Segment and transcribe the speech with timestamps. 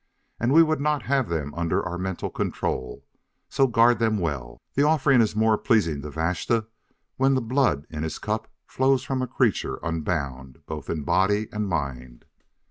[0.39, 3.05] And we would not have them under our mental control,
[3.49, 6.65] so guard them well; the offering is more pleasing to Vashta
[7.17, 11.67] when the blood in his cup flows from a creature unbound both in body and
[11.69, 12.25] mind."